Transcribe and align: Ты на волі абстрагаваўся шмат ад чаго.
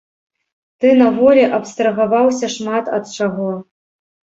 Ты 0.85 0.89
на 1.01 1.09
волі 1.17 1.43
абстрагаваўся 1.59 2.51
шмат 2.57 2.85
ад 2.99 3.15
чаго. 3.21 3.49